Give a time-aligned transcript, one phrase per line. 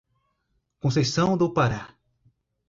[0.79, 1.93] Conceição do Pará